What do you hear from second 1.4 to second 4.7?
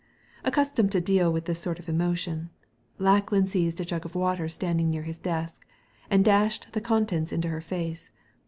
this sort of emotion, Lackland seized a jug of water